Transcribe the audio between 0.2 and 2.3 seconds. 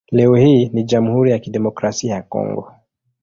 hii ni Jamhuri ya Kidemokrasia ya